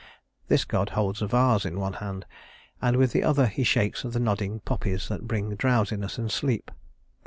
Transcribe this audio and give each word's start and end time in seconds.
This 0.47 0.65
god 0.65 0.89
holds 0.97 1.21
a 1.21 1.27
vase 1.27 1.63
in 1.63 1.79
one 1.79 1.93
hand, 2.01 2.25
and 2.81 2.95
with 2.97 3.11
the 3.11 3.23
other 3.23 3.45
he 3.45 3.63
shakes 3.63 4.01
the 4.01 4.19
nodding 4.19 4.59
poppies 4.61 5.07
that 5.09 5.27
bring 5.27 5.53
drowsiness 5.53 6.17
and 6.17 6.31
sleep. 6.31 6.71